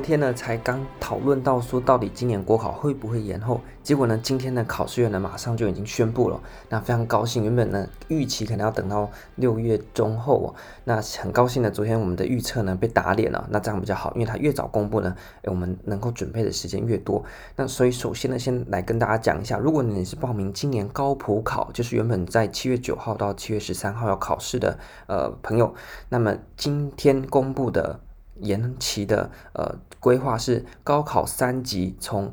[0.00, 3.60] 昨天呢才刚讨论到说，到底今年国考会不会延后？
[3.82, 6.40] 结果呢，今天呢考试院呢马上就已经宣布了，
[6.70, 7.44] 那非常高兴。
[7.44, 17.22] 原本呢预期可能要等到六月中后哦，那很高兴的，昨天我们的预测呢被打脸了，那这样比较好，因为它越早公布呢，我们能够准备的时间越多。
[17.54, 24.78] 那所以首先呢，先来跟大家讲一下，如果你是报名今年高普考，就是原本在七月九号到七月十三号要考试的
[25.08, 25.74] 呃朋友，
[26.08, 28.00] 那么今天公布的。
[28.40, 32.32] 延期的呃规划是高考三级从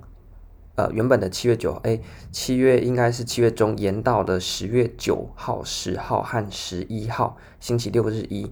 [0.76, 2.00] 呃原本的七月九，哎，
[2.32, 8.52] 七月应该是七月中延到的十月九号、十号和十一号，星期六日一，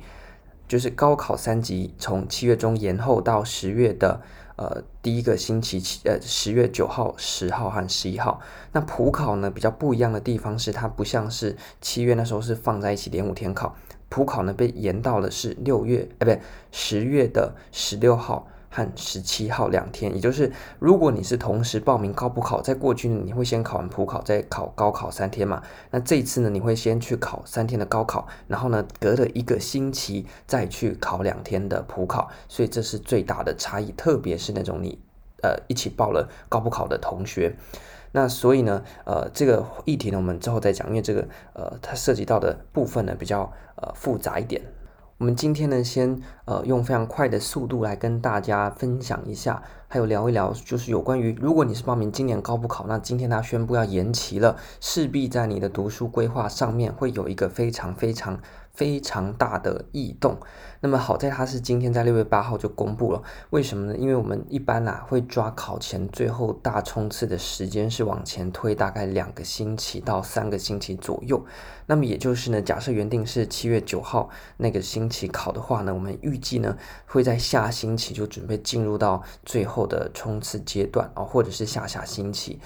[0.67, 4.21] 就是高考三级从七月中延后到十月的
[4.55, 8.41] 呃第一个星期七呃十月九号、十号和十一号。
[8.71, 13.75] 那普考呢比较不一样的地方是，它不像是七月那时候是放在一起连五天考。
[14.15, 16.39] 普考呢被延到了是六月，哎，不对，
[16.71, 34.97] 十月的十六号和十七号两天，也就是如果你是同时报名高普考，在过去你会先考完普考，再考高考三天嘛，那这一次呢你会先去考三天的高考，然后呢隔了一个星期再去考两天的普考，所以这是最大的差异，特别是那种你
[35.43, 37.53] 呃一起报了高普考的同学。
[38.15, 44.61] 那所以呢，呃，这个议题呢，我们之后再讲，因为这个呃，它涉及到的部分呢比较呃复杂一点。
[45.17, 58.39] 我们今天呢，先呃用非常快的速度来跟大家分享一下，还有聊一聊，就是有关于如果你是报名今年高补考，那今天他宣布要延期了，势必在你的读书规划上面会有一个非常非常。
[58.75, 60.37] 非常大的异动，
[60.81, 63.97] 那么好在它是今天在六月八号就公布了，为什么呢？
[63.97, 71.43] 因为我们一般啊会抓考前最后大冲刺的时间是往前推大概两个星期到三个星期左右，
[71.85, 82.59] 那么也就是呢，假设原定是七月九号那个星期考的话呢，我们预计呢会在下星期就准备进入到最后的冲刺阶段啊，或者是下下星期。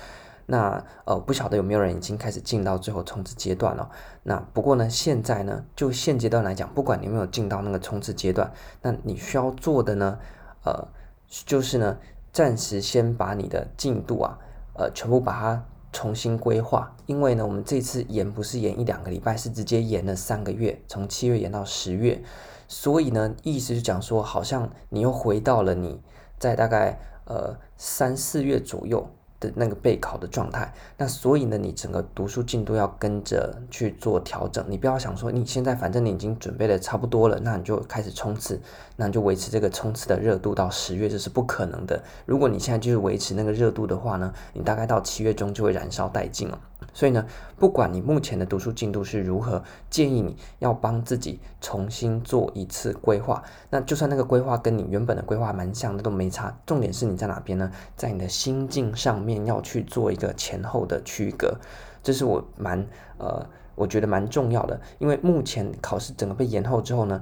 [0.51, 3.87] 那呃，不晓得有没有人已经开始进到最后冲刺阶段了。
[4.23, 8.51] 那不过呢，现在呢，就现阶段来讲，不管你有没有进到那个冲刺阶段，
[8.81, 10.17] 那你需要做的呢，
[10.65, 10.87] 呃，
[11.27, 11.99] 就是呢，
[12.33, 14.39] 暂时先把你的进度啊，
[14.73, 16.95] 呃，全部把它重新规划。
[17.05, 22.19] 因为呢，我们这次延不是延一两个礼拜，是直接延了三个月，从七月延到十月。
[22.67, 26.01] 所以呢，意思是讲说，好像你又回到了你
[26.39, 29.07] 在大概呃三四月左右。
[29.39, 34.66] 的那个备考的状态，那所以呢，你整个读书进度要跟着去做调整。
[34.67, 38.59] 你不要想说你现在反正你已经准备的差不多了，那你就开始冲刺，
[38.95, 42.03] 那你就维持这个冲刺的热度到十月，这是不可能的。
[42.25, 46.59] 如果你现在就是维持那个热度的话呢，你大概到七月中就会燃烧殆尽了。
[46.94, 47.25] 所以呢，
[47.57, 53.44] 不管你目前的读书进度是如何，建议你要帮自己重新做一次规划。
[53.69, 56.57] 那就算那个规划跟你原本的规划蛮像的，都没差。
[56.66, 57.69] 重点是你在哪边呢？
[57.95, 61.57] 在你的心境上面要去做一个前后的区隔。
[62.01, 62.85] 这是我蛮
[63.17, 64.79] 呃，我觉得蛮重要的。
[64.97, 67.22] 因为目前考试整个被延后之后呢，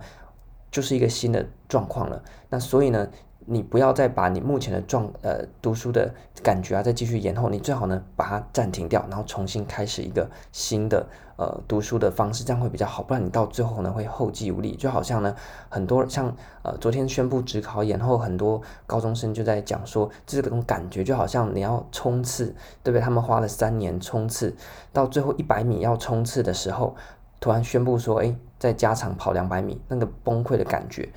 [0.72, 2.24] 就是一个新的状况了。
[2.50, 3.08] 那所以呢，
[3.50, 6.14] 你不要再把你目前的状呃读书的
[6.44, 13.02] 感觉啊再继续延后，你最好呢把它暂停掉，然后重新开始一个新的呃读书的方式，这样会比较好。
[13.02, 14.76] 不然你到最后呢会后继无力。
[14.76, 15.34] 就好像呢
[15.70, 22.48] 很多像呃昨天宣布职考延后，很多高中生就在讲说，这种感觉就好像你要冲刺，
[22.84, 23.02] 对不对？
[23.02, 24.54] 他们花了三年冲刺，
[24.92, 26.98] 到最后一百米要冲刺的时候，
[27.40, 31.08] 突然宣布说，哎，在加长跑两百米，那个崩溃的感觉。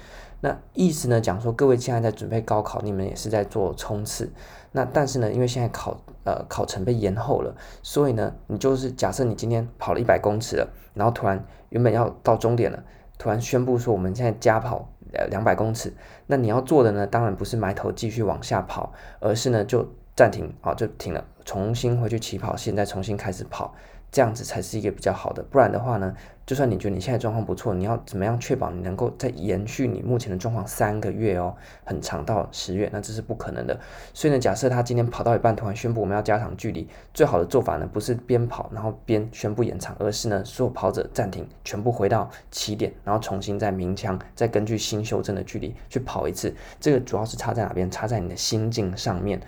[0.42, 4.32] 那意思呢，讲说各位现在在准备高考，你们也是在做冲刺。
[4.72, 12.82] 那但是呢，因为现在考呃考程被延后了，所以呢，你就是假设你今天跑了一百公尺了，然后突然原本要到终点了，
[13.18, 15.92] 突然宣布说我们现在加跑呃两百公尺，
[16.26, 19.86] 那你要做的呢，当然不是埋头继续往下跑，而是呢就
[20.16, 23.74] 暂停啊，就停了，重新回去起跑线，再重新开始跑。
[24.12, 26.14] 这样子才是一个比较好的，不然的话呢，
[26.44, 31.54] 就算你觉得你现在状况不错，你要怎么样确保你能够再延续你目前的状况三个月哦，
[31.84, 33.78] 很长到十月，那这是不可能的。
[34.12, 46.52] 所以呢，假设他今天跑到一半突然宣布我们要加长距离，最好的做法呢，不是边跑然后边宣布延长，而是呢，所有跑者暂停，全部回到起点，然后重新再鸣枪，再根据新修正的距离去跑一次。
[46.80, 47.88] 这个主要是差在哪边？
[47.88, 49.40] 差在你的心境上面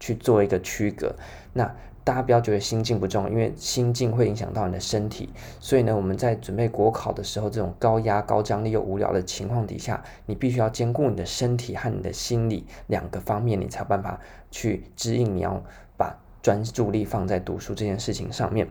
[0.00, 1.14] 去做一个区隔。
[1.52, 1.70] 那。
[2.06, 5.28] 大家不要觉得心境不重要，因为心境会影响到你的身体。
[5.58, 14.20] 所以呢，我们在准备国考的时候，这种高压、高张力又无聊的情况底下，你必须要兼顾你的身体和你的心理两个方面，你才有办法
[14.52, 15.60] 去指引你要
[15.96, 18.68] 把专注力放在读书这件事情上面。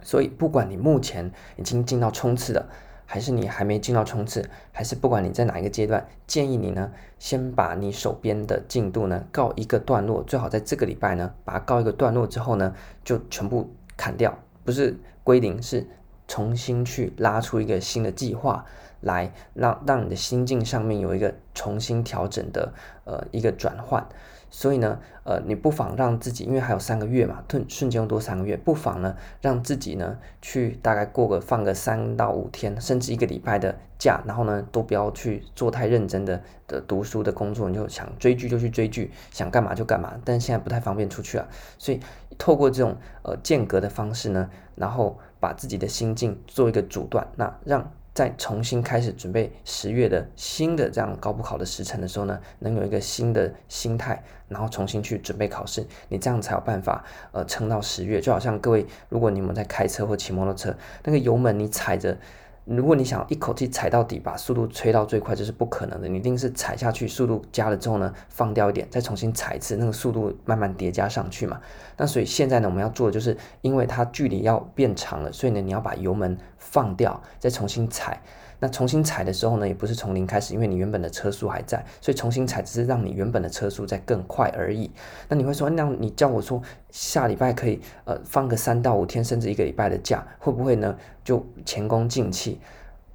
[0.00, 2.68] 所以，不管你目前已经进到冲刺了，
[3.12, 12.74] 还是你还没进到冲刺，还是不管你在哪一个阶段，建议你呢，先把你手边的进度呢告一个段落，最好在这个礼拜呢把它告一个段落之后呢，
[13.04, 15.86] 就全部砍掉，不是归零，是
[16.26, 18.64] 重新去拉出一个新的计划
[19.02, 22.72] 来，让让你的心境上面有一个重新调整的
[23.04, 24.06] 呃一个转换。
[24.54, 40.20] 所以呢，呃，你不妨让自己，因为还有三个月嘛，瞬瞬间又多三个月，不妨呢，让自己呢去大概过个放个三到五天，甚至一个礼拜的假，然后呢，都不要去做太认真的的读书的工作，你就想追剧就去追剧，想干嘛就干嘛。
[40.22, 41.98] 但现在不太方便出去啊，所以
[42.36, 47.90] 透过这种呃间隔的方式呢，然后把自己的心境做一个阻断，那让。
[48.14, 58.20] 再重新开始准备十月的新的这样高补考的时辰的时候呢，能有一个新的心态，然后重新去准备考试，你这样才有办法呃撑到十月。
[58.20, 62.16] 就好像各位，如果你们在开车或骑摩托车，那个油门你踩着。
[62.64, 66.08] 如果你想一口气踩到底，把速度吹到最快，这是不可能的。
[66.08, 71.60] 你一定是踩下去，速度加了之后呢，放掉一点，再重新踩一次，那个速度慢慢叠加上去嘛。
[71.96, 78.22] 那所以现在呢，我们要做的就是，因为它距离要变长了，所以呢，你要把油门放掉，再重新踩。
[78.62, 84.88] 那重新踩的时候呢，也不是从零开始，因为你原本的车速还在，所以重新踩只是让你原本的车速再更快而已。
[85.28, 90.96] 那你会说，那你叫我说下礼拜可以呃放个三到五天，甚至一个礼拜的假，会不会呢？
[91.24, 92.60] 就前功尽弃？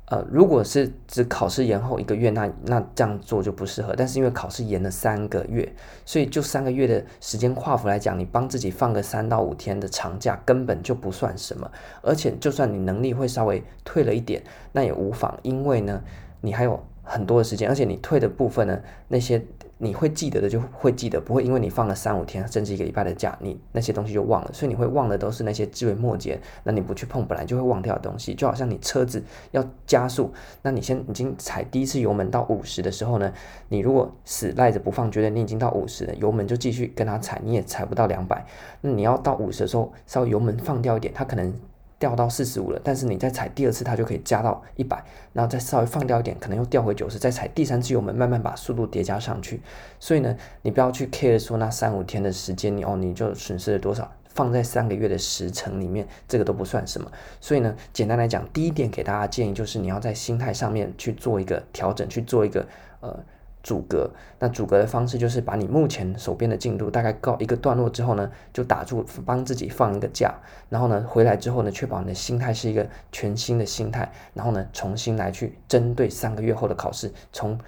[0.10, 3.94] 呃，如果是只考试延后一个月，那那这样做就不适合。
[3.94, 5.70] 但是因为考试延了三个月，
[6.06, 11.70] 所以就三个月的时间跨幅来讲，你帮自己放个三到五天的长假根本就不算什么。
[12.02, 16.02] 而且就算你能力会稍微退了一点，那也无妨，因为呢，
[16.40, 18.80] 你还有很多的时间，而且你退的部分呢，
[19.10, 19.46] 那些。
[19.80, 24.52] 你会记得的就会记得，不会因为你放了三五天甚至一个礼拜的假，你那些东西就忘了。
[24.52, 28.34] 所以你会忘的都是那些枝微末节，那你不去碰，本来就会忘掉的东西。
[28.34, 33.32] 就好像你车子要加速，那你先已经踩第一次油门到五十的时候呢，
[33.70, 38.46] 你如果死赖着不放，觉得你已经到五十了，油门就继续跟它踩，你也踩不到两百。
[38.82, 41.54] 那你要到五十的时候，稍微油门放掉一点，它可能。
[42.00, 45.04] 掉到四十五了，但是你再踩第二次，它就可以加到一百，
[45.34, 49.62] 然后再稍微放掉一点，可能又掉回九十，再踩第三次油门，慢慢把速度叠加上去。
[50.00, 57.12] 所以呢，你不要去 care 说那三五天的时间，你哦你就损失了多少，放在三个月的时程里面，这个都不算什么。
[57.42, 62.68] 所以呢，简单来讲，第一点给大家建议就是你要在心态上面去做一个调整，去做一个
[63.00, 63.20] 呃。
[63.68, 64.10] 阻隔，
[64.40, 70.34] 那阻隔的方式就是把你目前手边的进度大概告一个段落之后呢，就打住，帮自己放一个假，
[70.70, 77.60] 然后呢，回来之后呢，确保你的心态是一个全新的心态，然后呢，重新来去针对三个月后的考试，重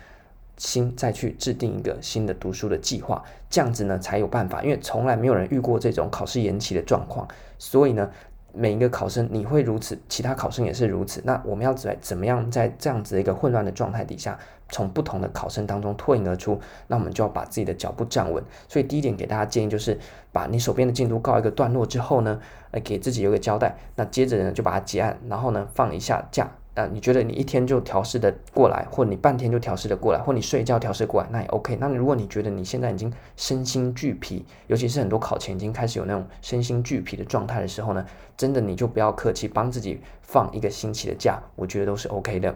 [0.56, 8.10] 新再去制定一个新的读书的计划，这样子呢才有办法，因为从来没有人遇过这种考试延期的状况，所以呢。
[8.52, 11.22] 每一个考生你会如此，其他考生也是如此。
[11.24, 16.60] 那我们要在怎么样在这样子的一个混乱的状态底下，从不同的考生当中脱颖而出？
[16.88, 18.44] 那我们就要把自己的脚步站稳。
[18.68, 20.00] 所以第一点给大家建议就是，
[20.32, 22.40] 把你手边的进度告一个段落之后呢，
[22.72, 23.76] 来给自己有个交代。
[23.96, 26.50] 那接着呢，就把它结案，然后呢，放一下假。
[26.76, 31.76] 那你觉得你一天就调试的过来，或你半天就调试的过来，或你睡觉调试过来，那也 OK。
[31.78, 38.06] 那如果你觉得你现在已经身心俱疲，尤其是很多考前已经开始有那种身心俱疲的状态的时候呢，
[38.38, 42.56] 真的你就不要客气，帮自己放一个星期的假，我觉得都是 OK 的。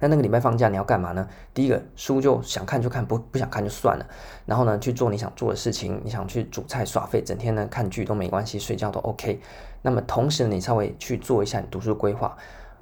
[0.00, 1.28] 那那个礼拜放假你要干嘛呢？
[1.54, 4.06] 第一个书就想看就看，不不想看就算了。
[4.46, 9.40] 然后呢，去做你想做的事情，你想去煮菜耍废，整天呢看剧都没关系，睡觉都 OK。
[9.82, 12.36] 那么同时呢，你稍微去做一下你读书规划。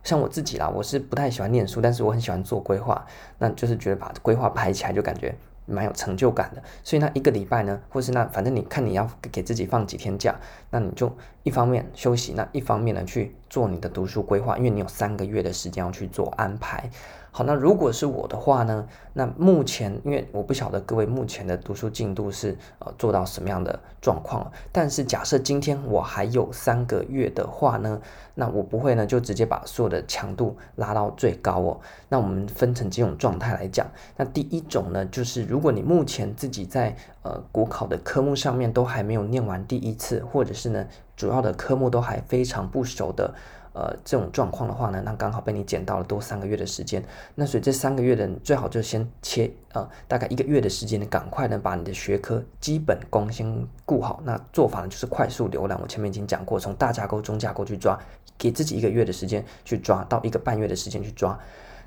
[0.05, 3.05] 像我自己啦，我是不太喜欢念书，但是我很喜欢做规划，
[3.39, 5.35] 那就是觉得把规划排起来就感觉
[5.69, 6.63] 蛮有成就感的。
[6.83, 10.35] 所以那一个礼拜呢，或是那反正你看你要给自己放几天假，
[10.71, 16.91] 那你就一方面休息，那一方面呢去做你的读书规划，因为你有三个月的时间要去做安排。
[17.31, 18.87] 好，那如果是我的话呢？
[19.13, 28.01] 那目前因为我不晓得各位目前的读书进度是呃做到什么样的状况，但是假设今天我还有三个月的话呢，
[28.35, 31.81] 那我不会呢就直接把所有的强度拉到最高哦。
[32.09, 43.35] 那我们分成几种状态来讲，那第一种呢，就是如果你目前自己在呃国考的科目上面都还没有念完第一次，或者是呢主要的科目都还非常不熟的。
[43.73, 54.21] 呃，这种状况的话呢，那刚好被你捡到了多三个月的时间，那所以这三个月的最好就先切呃，大概一个月的时间，赶快呢把你的学科基本功先顾好。
[54.25, 57.99] 那做法呢就是快速浏览，我前面已经讲过，从大架构、中架构去抓，
[58.37, 61.39] 给自己一个月的时间去抓，到一个半月的时间去抓。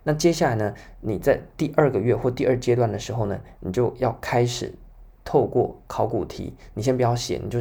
[0.04, 4.74] 那接下来呢，你在第二个月或第二阶段的时候呢，你就要开始
[5.26, 7.60] 透过考古题，你先不要写，你就。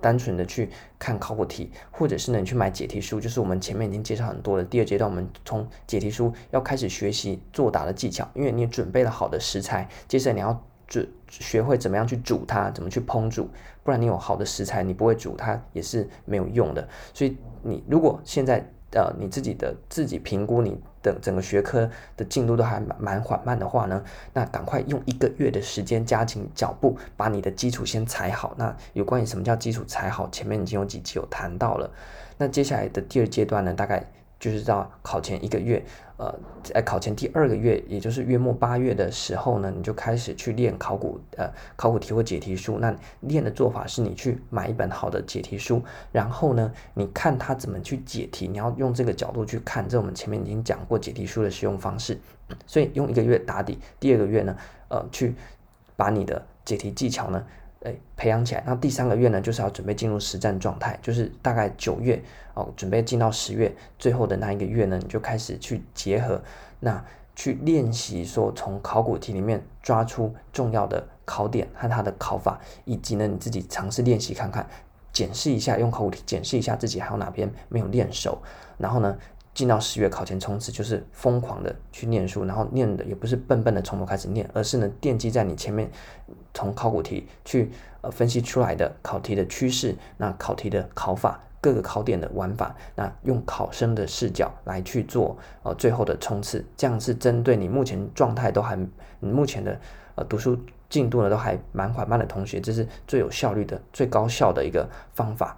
[0.00, 13.48] 单纯的去看考古题，或者是呢你去买解题书，就是我们前面已经介绍很多的第二阶段，我们从解题书要开始学习作答的技巧，因为你准备了好的食材，接着你要准学会怎么样去煮它，怎么去烹煮，
[13.82, 16.88] 不然你有好的食材，你不会煮它也是没有用的。
[17.12, 20.80] 所以你如果现在呃你自己的自己评估你。
[21.06, 28.54] 整整个学科的进度都还蛮蛮缓慢的话呢，那赶快用一个月的时间加紧脚步，把你的基础先踩好。
[28.56, 31.88] 那有关于什么叫基础踩好，前面已经有几集有谈到了。
[32.36, 34.04] 那接下来的第二阶段呢，大概。
[34.38, 35.82] 就是到考前一个月，
[36.18, 42.78] 呃，在考前第二个月，也就是月末八月的时候呢，你就开始去练考古，呃，考古题或解题书。
[42.78, 49.88] 那练的做法是你去买一本好的解题书，然后呢，你看他怎么去解题，你要用这个角度去看。
[49.88, 52.18] 这我们前面已经讲过解题书的使用方式，
[52.66, 54.56] 所以用一个月打底，第二个月呢，
[54.88, 55.34] 呃，去
[55.96, 57.42] 把你的解题技巧呢。
[57.86, 58.62] 诶，培养起来。
[58.66, 62.20] 那第三个月呢，就是要准备进入实战状态，就是大概九月
[62.54, 66.42] 哦，准备进到十月最后的那一个月呢，你就开始去结合，
[66.80, 67.04] 那
[67.36, 74.66] 去练习说从考古题里面抓出重要的考点和它的考法，以及呢你自己尝试练习看看，
[75.12, 78.42] 检视一下用考古题检视一下自己还有哪边没有练熟，
[78.78, 79.16] 然后呢。
[79.56, 85.90] 进到十月考前冲刺，就是疯狂的去念书，然后念的也不是笨笨的从头开始念，而是呢奠基在你前面
[86.52, 87.70] 从考古题去
[88.02, 98.78] 呃分析出来的考题的趋势，那考题的考法，各个考点的玩法，那用考生的视角来去做呃最后的冲刺，这样是针对你目前状态都还，
[99.20, 99.80] 你目前的
[100.16, 100.58] 呃读书
[100.90, 105.56] 进度呢都还蛮缓慢的同学，这是最有效率的、最高效的一个方法。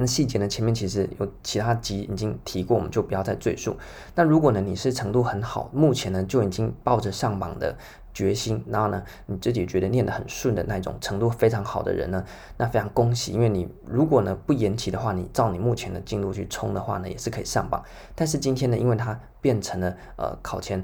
[0.00, 0.48] 那细节呢？
[0.48, 3.76] 前面其实有其他集已经提过，我们就不要再赘述。
[4.14, 7.76] 那如果呢，你是程度很好，目前呢就已经抱着上榜的
[8.14, 12.24] 决心，然后呢你自己觉得念得很顺的那种程度非常好的人呢，
[12.56, 17.84] 那非常恭喜，因为你如果呢不延期的话，你照你目前的进度去冲的话呢，也是可以上榜。
[18.14, 20.82] 但是今天呢，因为它变成了呃考前。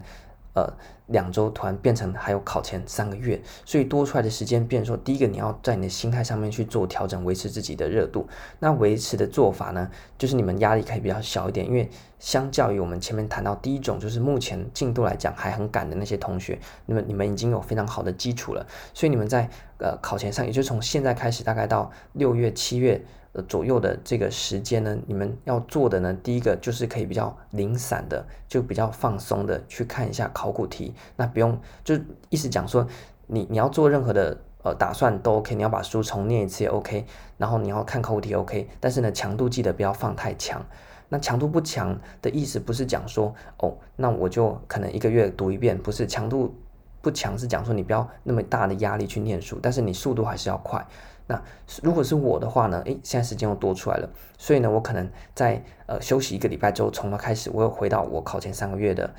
[0.57, 0.73] 呃，
[1.07, 8.27] 两周突然变成还有考前三个月，所以多出来的时间变说，第一个你要在你的心态上面去做调整，维持自己的热度。
[8.59, 19.49] 那维持的做法呢，就是你们压力可以比较小一点，因为相较于我们前面谈到第一种，就是目前进度来讲还很赶的那些同学，那么你们已经有非常好的基础了，所以你们在
[19.79, 23.05] 呃考前上，也就从现在开始，大概到六月、七月。
[23.43, 30.95] 左右的这个时间呢，你们要做的呢，第一个就是可以比较零散的，就比较放松的去看一下考古题。
[31.16, 31.95] 那不用，就
[32.31, 32.87] 意思讲说，
[33.26, 37.07] 你你要做任何的呃打算都 OK，你要把书重念一次也 OK，
[37.38, 40.64] 然后你要看考古题 OK，但是呢，强度记得不要放太强。
[41.09, 46.52] 那强度不强的意思不是讲说哦，那我就可能一个月读一遍，不是强度
[47.00, 50.85] 不强是讲说你不要那么大的压力去念书，但是你速度还是要快。
[51.26, 51.42] 那
[51.83, 52.83] 如果是我的话呢？
[52.85, 59.12] 诶，现在时间又多出来了，所以呢，我可能在呃休息一个礼拜之后，从头开始，我又回到我考前三个月的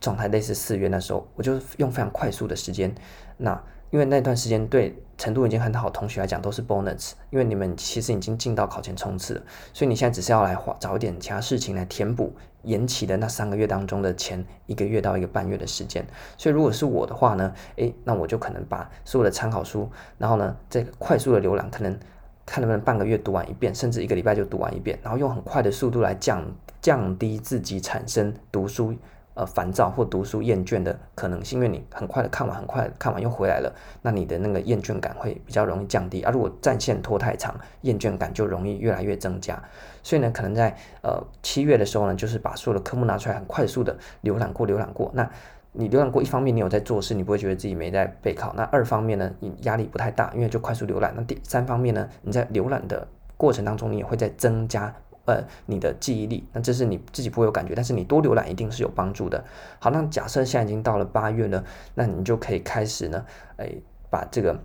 [0.00, 2.94] 状态，类似四月那时候，我就用非常快速的时间，
[3.36, 3.62] 那。
[3.90, 12.30] 因为那段时间对程度已经很好同学来讲都是 bonus，因为你们其实已经进到考前冲刺了，所以你现在只是要来花找一点其他事情来填补
[12.68, 16.06] 延期的那三个月当中的前一个月到一个半月的时间。
[16.36, 21.98] 所以如果是我的话呢，诶，那我就可能把所有的参考书，然后呢，再快速的浏览，可能
[22.44, 26.44] 看能不能半个月读完一遍，甚至一个礼拜就读完一遍，然后用很快的速度来降
[26.80, 28.94] 降低自己产生读书。
[29.38, 36.24] 呃，烦躁或读书厌倦的可能性，因为你很快的看完，很快看完又回来了，那你的那个厌倦感会比较容易降低。
[36.24, 39.62] 而、啊、如果战线拖太长，厌倦感就容易越来越增加。
[40.02, 45.08] 所以呢，可能在呃七月的时候呢，就是把所有的科目拿出来，很快速的浏览过，浏览过。
[45.14, 45.30] 那
[45.70, 51.14] 你浏览过，一方面你有在做事，你不会觉得自己没在备考；那二方面呢，你压力不太大，因为就快速浏览。
[51.16, 54.92] 那第三方面呢，你在浏览的过程当中，你也会在增加。
[55.28, 59.44] 呃，你的记忆力，那这是你自己不会有感觉，但是你多浏览一定是有帮助的。
[59.78, 61.62] 好，那假设现在已经到了八月了，
[61.94, 63.22] 那你就可以开始呢，
[63.58, 63.70] 哎，
[64.08, 64.58] 把这个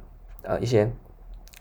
[0.43, 0.89] 呃一些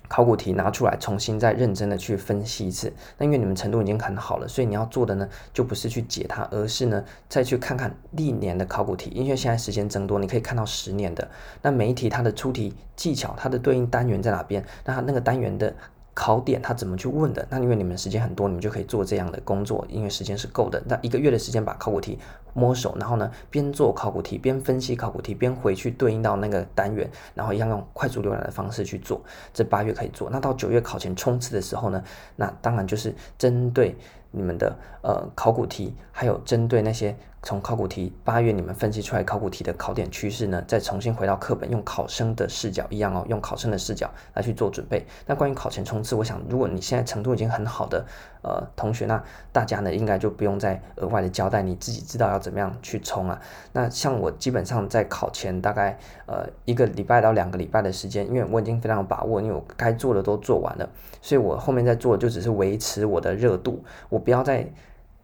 [0.06, 2.92] 考古题拿出来，重新再认真的去分析一次。
[3.18, 11.28] 那因为你们程度已经很好了，所以你要做的呢，就不是去解它，而是呢再去看看历年的考古题，因为现在时间增多，你可以看到十年的。
[11.61, 14.64] 那每一题它的出题技巧，它的对应单元在哪边？
[14.85, 15.75] 那它那个单元的。
[16.14, 17.47] 考点他怎么去问的？
[17.49, 20.83] 那因为你们时间很多，你们就可以做这样的工作，因为时间是够的。
[20.87, 22.19] 那一个月的时间把考古题
[22.52, 29.23] 摸熟，然后呢，边做考古题边分析考古题，边回去对应到那个单元，然后一样用快速浏览的方式去做。
[29.54, 30.28] 这八月可以做。
[30.31, 32.04] 那到九月考前冲刺的时候呢，
[32.37, 33.97] 那当然就是针对
[34.32, 45.06] 你们的呃考古题，还有针对那些从考古题八月你们分析出来考古题的考点趋势呢，再重新回到课本，用考生的视角一样哦，用考生的视角来去做准备。
[45.26, 48.06] 那关于考前冲刺，我想如果你现在程度已经很好的
[48.42, 49.22] 呃同学，那
[49.52, 53.40] 大家呢应该就不用再额外的交代，你自己知道要怎么样去冲啊。
[53.72, 60.88] 那像我基本上在考前大概呃一个礼拜到两个礼拜的时间，因为我已经非常有把握，因为我该做的都做完了，
[61.20, 64.66] 所以我后面在做就只是维持我的热度，我不要再。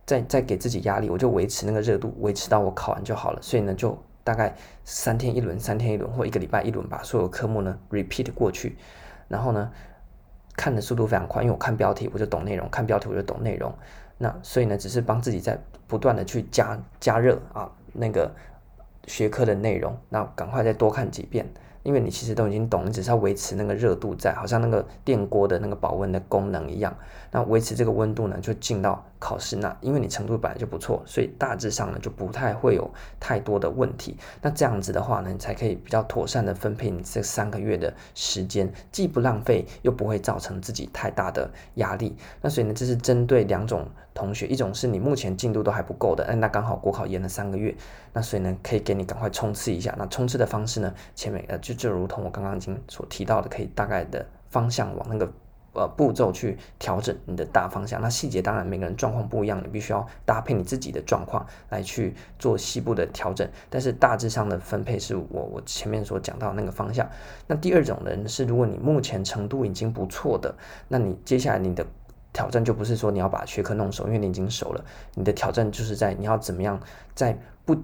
[0.09, 3.39] 再再给自己压力，我就维持那个热度，维持到我考完就好了。
[3.43, 8.79] 所以呢，就大概三天一轮，三天一轮，或一个礼拜一轮，把所有科目呢 repeat 过去。
[9.29, 9.71] 然后呢，
[10.57, 13.71] 看的速度非常快，因为我看标题我就懂内容，看标题我就懂内容。
[14.17, 18.35] 那所以呢，只是帮自己在不断的去加加热啊，那个
[19.07, 21.47] 学科的内容，那赶快再多看几遍。
[21.89, 26.95] 因为你其实都已经懂，你只是要维持那个热度在，好像那个电锅的那个保温的功能一样。
[27.31, 34.19] 那维持这个温度呢，就进到考试那，因为你程度本来就不错，所以大致上呢就不太会有太多的问题。
[34.43, 42.15] 那这样子的话呢，你才可以比较妥善的分配你这三个月的时间，既不浪费，又不会造成自己太大的压力。
[42.43, 47.75] 那所以呢，这是针对两种同学，一种是你目前进度都还不够的，那刚好国考延了三个月，
[48.13, 49.95] 那所以呢，可以给你赶快冲刺一下。
[49.97, 51.79] 那冲刺的方式呢，前面呃就。
[51.79, 55.33] 就如同我刚刚已经所提到的，可以大概的方向往那个
[55.75, 58.03] 呃步骤去调整你的大方向。
[58.03, 63.49] 那细节当然每个人状况不一样，你必须要搭配你自己的状况来去做细部的调整。
[63.71, 67.09] 但是大致上的分配是我我前面所讲到那个方向。
[67.47, 70.53] 那第二种人是，如果你目前程度已经不错的，
[70.89, 71.87] 那你接下来你的
[72.33, 74.85] 挑战就不是说你要把学科弄熟，因为你已经熟了。
[75.15, 76.81] 你的挑战就是在你要怎么样
[77.15, 77.77] 在不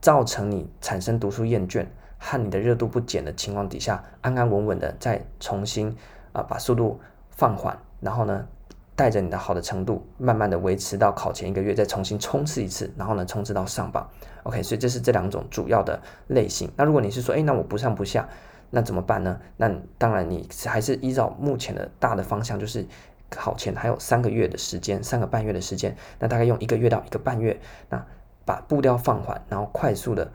[0.00, 1.86] 造成你产生读书厌倦。
[2.24, 5.96] 和你的热度不减的情况底下，安安稳稳的再重新
[6.32, 8.46] 啊、把速度放缓，然后呢
[8.94, 14.08] 带着你的好的程度，慢慢的维持到考前一个月，再重新冲刺一次，然后呢冲刺到上榜。
[14.44, 16.70] OK，所以这是这两种主要的类型。
[16.76, 18.28] 那如果你是说，哎，那我不上不下，
[18.70, 19.40] 那怎么办呢？
[19.56, 19.68] 那
[19.98, 22.86] 当然你还是依照目前的大的方向，就是
[23.36, 28.06] 考前还有三个月的时间，三个半月的时间，那大概用一个月到一个半月，那
[28.44, 30.30] 把步调放缓，然后快速的，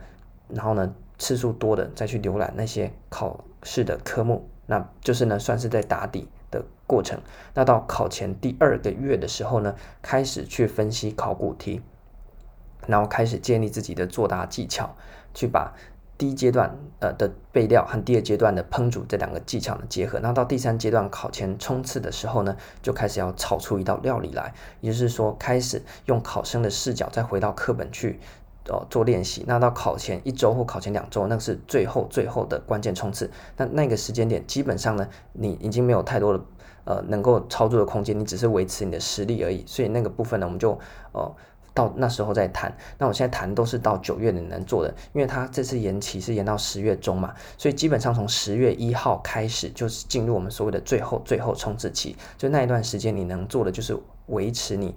[0.48, 0.94] 然后呢。
[1.20, 7.20] 次数多的再去浏览那些考试的科目，那就是呢，算是在打底的过程。
[7.54, 11.82] 那到考前第二个月的时候呢，开始去分析考古题，
[12.86, 14.94] 然后开始建立自己的作答技巧，
[15.34, 15.74] 去把
[16.18, 20.18] 第一阶段呃的备料和第二阶段的烹煮这两个技巧的结合。
[20.20, 28.20] 那到第三阶段考前冲刺的时候呢，就开始要炒出一道料理来，也就是说，开始用考生的视角再回到课本去。
[28.70, 33.30] 哦，做练习，那到考前一周或考前两周，那个是最后最后的关键冲刺。
[33.56, 36.44] 那那个时间点，基本上呢，你已经没有太多的
[36.84, 39.64] 呃能够操作的空间，你只是维持你的实力而已。
[39.66, 40.72] 所以那个部分呢，我们就
[41.12, 41.36] 哦、呃、
[41.78, 42.76] 到那时候再谈。
[42.98, 52.16] 那我现在谈都是到九月你能做的，因为它这次延期是延到十月中嘛，所以基本上从十月一号开始就是进入我们所谓的最后最后冲刺期。
[52.36, 54.94] 就那一段时间，你能做的就是维持你。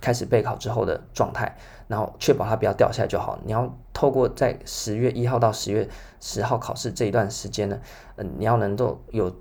[0.00, 1.56] 开始备考之后的状态，
[1.88, 3.38] 然后确保它不要掉下来就好。
[3.42, 5.88] 你要透过在十月一号到十月
[6.20, 7.80] 十号考试这一段时间呢，
[8.16, 9.34] 嗯，你要能够有。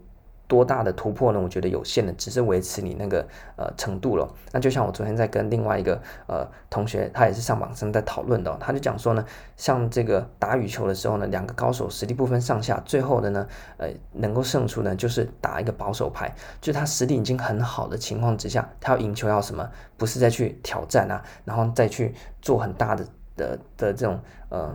[0.54, 1.42] 多大的突破呢？
[1.42, 4.32] 我觉得有限的，只是维持你那个呃程度了。
[4.52, 9.26] 那就像我昨天在跟另外一个呃同学，他也是上榜生在讨论的，他就讲说呢，
[9.58, 19.68] 像这个打羽球的时候呢，两个高手实力不分上下，最后的呢，呃，能够胜出呢，就是打一个保守牌，就他实力已经很好的情况之下，他要赢球要什么？
[19.98, 22.14] 不是再去挑战啊，然后再去
[22.44, 23.04] 做很大的
[23.36, 24.72] 的的这种呃。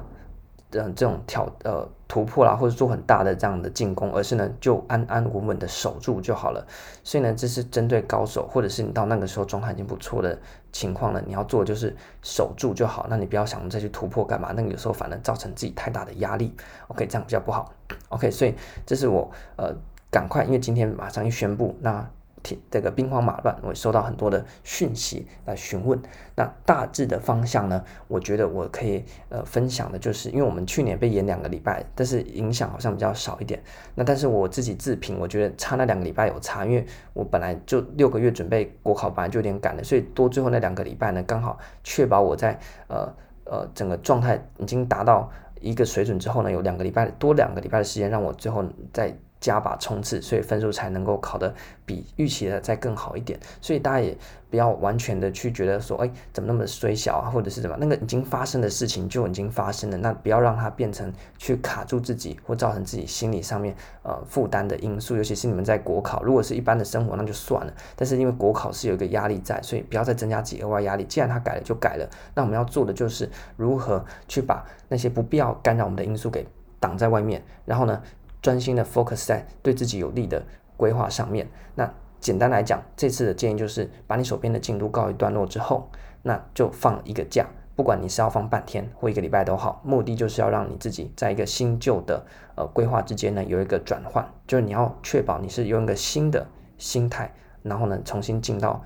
[0.71, 6.67] 的这种挑呃突破啦，或者做很大的这样的进攻，而是呢就安安稳稳的守住就好了。
[7.03, 10.39] 所以呢，这是针对高手，或者是你到那个时候状态已经不错的
[10.73, 13.07] 情况呢，你要做就是守住就好。
[13.09, 14.53] 那你不要想再去突破干嘛？
[14.57, 16.55] 那个有时候反而造成自己太大的压力。
[16.89, 17.73] OK，这样比较不好。
[18.09, 18.55] OK，所以
[18.85, 19.75] 这是我呃
[20.11, 22.09] 赶快，因为今天马上一宣布那。
[22.71, 26.01] 这个兵荒马乱，我收到很多的讯息来询问。
[26.37, 27.85] 那大致的方向呢？
[28.07, 33.61] 我觉得我可以呃分享的就是，因为我们去年被延两个礼拜，但是影响好像比较少一点。
[33.95, 43.13] 那但是我自己自评，我觉得差那两个礼拜有差，因为我本来就六个月准备国考，本来就有点赶了，所以多最后那两个礼拜呢，刚好确保我在呃
[43.45, 45.29] 呃整个状态已经达到
[45.61, 51.55] 一个水准之后呢，有两个礼拜多两个礼拜的时间，让我最后再加把冲刺，所以分数才能够考得
[51.87, 53.39] 比预期的再更好一点。
[53.61, 54.17] 所以大家也
[54.51, 65.17] 不要完全的去觉得说，哎，怎么那么衰小啊，或者是怎么，那个已经发生的事情就已经发生了，那不要让它变成去卡住自己或造成自己心理上面呃负担的因素。
[65.17, 71.05] 尤其是你们在国考，如果是一般的生活那就算了，但是因为国考是有一个压力在，所以不要再增加自己额外压力。
[71.05, 76.47] 既然它改了就改了，那我们要做的就是如何去把那些不必要干扰我们的因素给
[76.81, 78.01] 挡在外面，然后呢，
[78.41, 80.43] 专心的 focus 在对自己有利的
[80.77, 81.49] 规划上面。
[81.75, 85.89] 那简单来讲，这次的建议就是把你手边的进度告一段落之后，
[86.23, 87.47] 那就放一个假，
[87.77, 96.47] 不管你是要放半天或一个礼拜都好，目的就是要让你自己在一个新旧的呃规划之间呢有一个转换，就是你要确保你是用一个新的
[96.77, 98.83] 心态，然后呢重新进到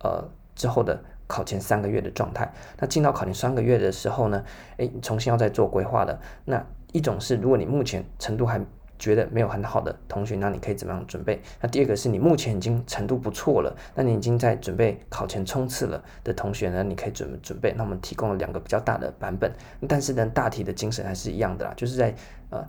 [0.00, 0.22] 呃
[0.54, 2.52] 之后的考前三个月的状态。
[2.78, 4.44] 那进到考前三个月的时候呢，
[4.76, 6.20] 诶，重新要再做规划的。
[6.44, 6.62] 那
[6.92, 8.60] 一种是如果你目前程度还
[9.04, 11.38] 觉得没有很好的同学，那你可以怎么样准备？
[11.60, 17.74] 那第二个是你目前已经程度不错了，那你已经在准备考前冲刺了的同学呢，你可以准准备。
[17.76, 19.52] 那我们提供了两个比较大的版本，
[19.86, 22.14] 但是呢，大体的精神还是一样的啦，就是在
[22.48, 22.66] 呃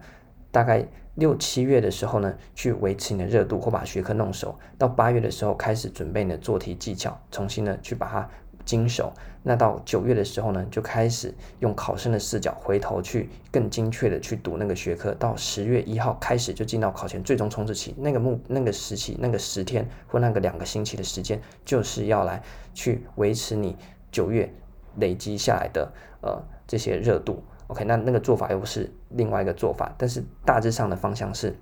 [0.51, 8.29] 大概六七月的时候呢，去维持你的热度或把学科弄熟，到八月的时候开始准备你的做题技巧，重新呢去把它。
[8.65, 15.13] 经手，那到九月的时候呢，就开始用考生的视角回头去更精确的去读那个学科。
[15.13, 22.41] 到十月一号开始就进到考前最终冲刺期，那个目那个时期那个十天或那个两个星期的时间，就是要来
[22.73, 23.77] 去维持你
[24.11, 24.51] 九月
[24.97, 27.43] 累积下来的呃这些热度。
[27.67, 31.55] OK，那那个做法又是另外一个做法，但是大致上的方向是。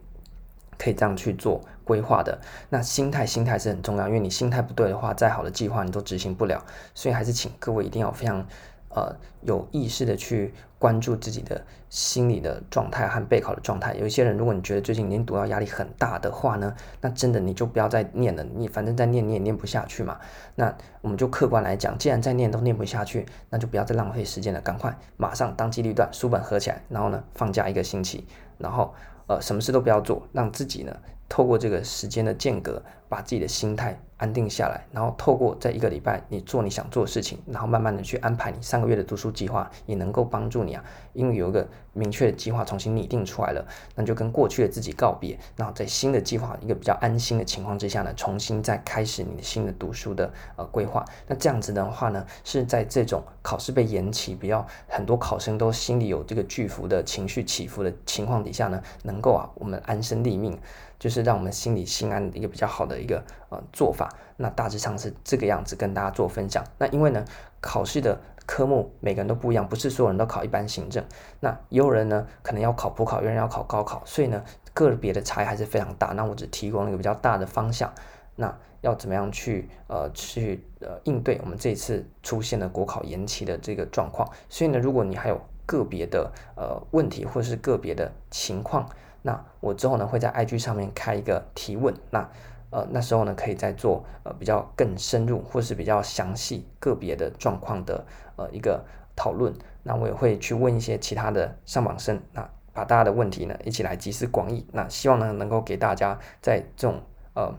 [0.76, 2.40] 可以这样去做规划的。
[2.70, 6.64] 那心态，心态是很重要，因为你心态不对的话，再好的计划你都执行不了。
[6.94, 8.46] 所以还是请各位一定要非常
[8.90, 13.94] 呃有意识的去关注自己的心理的状态和备考的状态。
[13.96, 18.44] 有一些人，如果你觉得最近已经读到压力很大的话呢，那真的你就不要再念了。
[18.44, 20.20] 你反正再念你也念不下去嘛。
[20.56, 28.94] 那我们就客观来讲，既然再念都念不下去，那就不要再浪费时间了，赶快马上当机立断，书本合起来，然后呢放假一个星期，然后。
[29.26, 30.94] 呃，什么事都不要做，让自己呢，
[31.34, 43.66] 透过这个时间的间隔，把自己的心态安定下来，然后透过在一个礼拜你做你想做的事情，然后慢慢的去安排你三个月的读书计划，也能够帮助你啊，因为有一个明确的计划重新拟定出来了，
[43.96, 51.04] 那就跟过去的自己告别，然后在新的计划一个比较安心的情况之下呢，重新再开始你的新的读书的呃规划。
[51.26, 60.56] 那这样子的话呢，是在这种考试被延期，比较很多考生都心里有这个巨幅的情绪起伏的情况底下呢，能够啊我们安身立命。
[61.04, 66.64] 就是让我们心里心安的一个比较好的一个呃做法，那大致上是这个样子跟大家做分享。
[66.78, 67.26] 那因为呢，
[67.60, 71.04] 考试的科目每个人都不一样，不是所有人都考一般行政，
[71.42, 74.42] 那也有人呢可能要考普考，有人要考高考，所以呢
[74.74, 76.14] 个别的差异还是非常大。
[76.14, 77.94] 那我只提供一个比较大的方向，
[78.38, 84.26] 那要怎么样去呃去呃应对我们这一次出现的国考延期的这个状况？
[84.48, 88.90] 所以呢，如果你还有个别的呃问题或者是个别的情况，
[89.24, 92.30] 那我之后呢会在 IG 上面开一个提问，那
[92.70, 98.06] 呃那时候呢可以再做呃比较更深入或是比较详细个别的状况的
[98.36, 107.00] 呃一个讨论，那我也会去问一些其他的上榜生，那把大家的问题呢一起来集思广益，那希望呢能够给大家在这种
[107.34, 107.54] 呃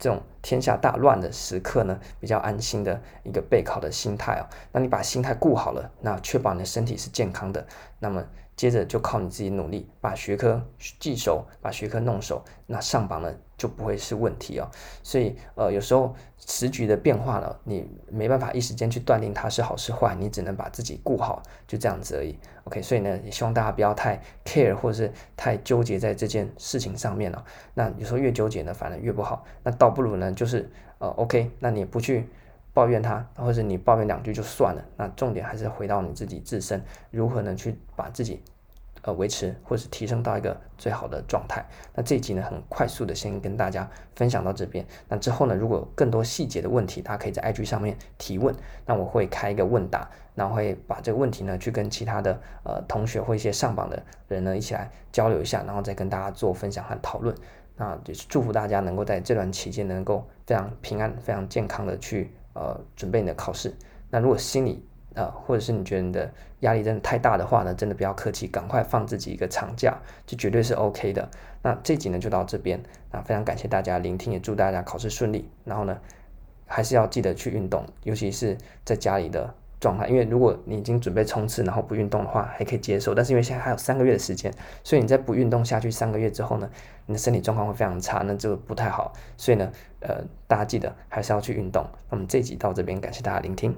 [0.00, 7.64] 这种天下大乱的时刻呢比较安心的一个备考的心态哦，那你把心态顾好了，那确保你的身体是健康的，
[8.00, 8.24] 那么。
[8.56, 10.62] 接着就靠你自己努力，把学科
[10.98, 14.68] 记熟，把学科弄熟，那上榜呢就不会是问题哦。
[15.02, 22.38] 所以呃，有时候时局的变化了，你没办法一时间去断定它是好是坏，你只能把自己顾好，就这样子而已。
[22.70, 27.44] OK，所以呢，也希望大家不要太 care 或者是太纠结在这件事情上面了。
[27.74, 29.44] 那有时候越纠结呢，反而越不好。
[29.64, 32.26] 那倒不如呢，就是呃 OK，那你不去。
[32.72, 34.84] 抱怨他，或者你抱怨两句就算了。
[34.96, 36.80] 那重点还是回到你自己自身，
[37.10, 38.40] 如何呢去把自己
[39.02, 41.66] 呃维持或是提升到一个最好的状态。
[41.96, 44.86] 那这一集呢很快速的先跟大家分享到这边。
[45.08, 48.54] 那之后呢，如果有更多细节的问题，大家可以在 IG 上面提问。
[48.86, 57.34] 那我会开一个问答，那我会把这个问题呢去跟其他的呃同学或一些上榜的人呢一起来交流一下，然后再跟大家做分享和讨论。
[57.76, 62.30] 那就是祝福大家能够在这段期间能够非常平安、非常健康的去。
[62.52, 63.72] 呃，准备你的考试。
[64.10, 66.28] 那如果心里呃，或者是你觉得你的
[66.60, 71.30] 压力真的太大的话呢，真的不要客气，赶快放自己一个长假，就绝对是 OK 的。
[71.62, 75.48] 那这集呢就到这边，那非常感谢大家聆听，也祝大家考试顺利。
[75.64, 75.96] 然后呢，
[76.66, 80.06] 还是要记得去运动，尤其是在家里的状态。
[80.06, 83.14] 因为如果你已经准备冲刺，然后不运动的话，还可以接受。
[83.14, 84.52] 但是因为现在还有三个月的时间，
[84.84, 86.70] 所以你在不运动下去三个月之后呢，
[87.06, 89.12] 你的身体状况会非常差，那就不太好。
[89.36, 91.84] 所以呢，呃，大家记得还是要去运动。
[92.10, 93.74] 那么这集到这边，感谢大家聆听。